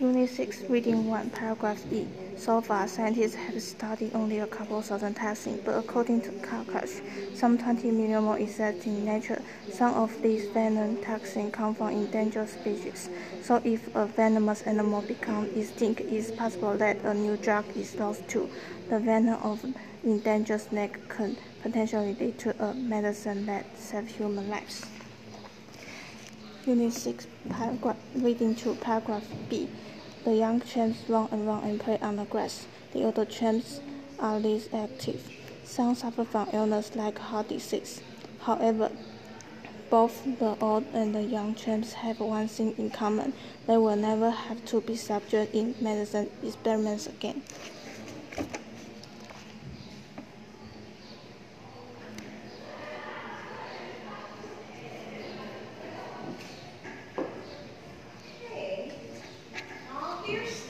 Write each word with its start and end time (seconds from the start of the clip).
Unit 0.00 0.30
6, 0.30 0.62
Reading 0.70 1.10
1, 1.10 1.28
Paragraph 1.28 1.84
E. 1.92 2.06
So 2.38 2.62
far, 2.62 2.88
scientists 2.88 3.34
have 3.34 3.62
studied 3.62 4.14
only 4.14 4.38
a 4.38 4.46
couple 4.46 4.80
thousand 4.80 5.12
toxins, 5.12 5.60
but 5.62 5.72
according 5.72 6.22
to 6.22 6.30
Takacs, 6.30 7.02
some 7.36 7.58
20 7.58 7.90
million 7.90 8.24
more 8.24 8.38
exist 8.38 8.86
in 8.86 9.04
nature. 9.04 9.42
Some 9.70 9.92
of 9.92 10.22
these 10.22 10.48
venom 10.52 11.02
toxins 11.02 11.52
come 11.52 11.74
from 11.74 11.90
endangered 11.90 12.48
species. 12.48 13.10
So 13.42 13.60
if 13.62 13.94
a 13.94 14.06
venomous 14.06 14.62
animal 14.62 15.02
becomes 15.02 15.54
extinct, 15.54 16.00
it's 16.00 16.30
possible 16.30 16.78
that 16.78 17.04
a 17.04 17.12
new 17.12 17.36
drug 17.36 17.66
is 17.76 17.94
lost 17.96 18.26
too. 18.26 18.48
The 18.88 19.00
venom 19.00 19.38
of 19.42 19.62
endangered 20.02 20.62
snake 20.62 21.10
can 21.10 21.36
potentially 21.62 22.16
lead 22.18 22.38
to 22.38 22.64
a 22.64 22.72
medicine 22.72 23.44
that 23.44 23.66
saves 23.76 24.12
human 24.12 24.48
lives. 24.48 24.82
Unit 26.66 26.92
6, 26.92 27.26
paragraph, 27.48 27.96
reading 28.14 28.54
2, 28.54 28.74
paragraph 28.74 29.24
B. 29.48 29.66
The 30.24 30.34
young 30.34 30.60
chimps 30.60 31.08
run 31.08 31.26
and 31.32 31.46
run 31.46 31.64
and 31.64 31.80
play 31.80 31.98
on 32.02 32.16
the 32.16 32.24
grass. 32.24 32.66
The 32.92 33.02
older 33.02 33.24
chimps 33.24 33.80
are 34.18 34.38
less 34.38 34.68
active. 34.70 35.26
Some 35.64 35.94
suffer 35.94 36.22
from 36.22 36.50
illness 36.52 36.94
like 36.94 37.18
heart 37.18 37.48
disease. 37.48 38.02
However, 38.40 38.90
both 39.88 40.22
the 40.38 40.54
old 40.60 40.84
and 40.92 41.14
the 41.14 41.22
young 41.22 41.54
chimps 41.54 41.94
have 41.94 42.20
one 42.20 42.46
thing 42.46 42.74
in 42.76 42.90
common. 42.90 43.32
They 43.66 43.78
will 43.78 43.96
never 43.96 44.28
have 44.28 44.62
to 44.66 44.82
be 44.82 44.96
subject 44.96 45.54
in 45.54 45.74
medicine 45.80 46.28
experiments 46.42 47.06
again. 47.06 47.40
Here's 60.30 60.69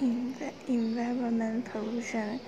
environment 0.00 1.64
pollution 1.70 2.40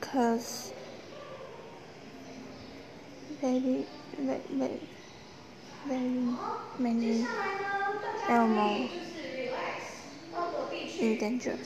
cause 0.00 0.72
very, 3.40 3.86
very, 4.18 4.80
very 5.86 6.36
many 6.78 7.26
animals 8.28 8.90
in 11.00 11.18
danger. 11.18 11.56